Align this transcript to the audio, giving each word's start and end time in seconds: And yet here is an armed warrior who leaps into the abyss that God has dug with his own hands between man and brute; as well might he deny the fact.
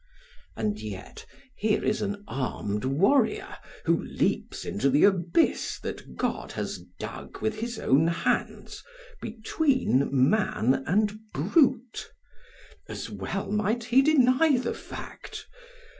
And 0.55 0.81
yet 0.81 1.27
here 1.55 1.83
is 1.85 2.01
an 2.01 2.23
armed 2.27 2.85
warrior 2.85 3.57
who 3.85 4.03
leaps 4.03 4.65
into 4.65 4.89
the 4.89 5.03
abyss 5.03 5.77
that 5.83 6.15
God 6.15 6.53
has 6.53 6.79
dug 6.99 7.39
with 7.39 7.59
his 7.59 7.77
own 7.77 8.07
hands 8.07 8.81
between 9.21 10.09
man 10.11 10.83
and 10.87 11.19
brute; 11.35 12.11
as 12.89 13.11
well 13.11 13.51
might 13.51 13.83
he 13.83 14.01
deny 14.01 14.57
the 14.57 14.73
fact. 14.73 15.45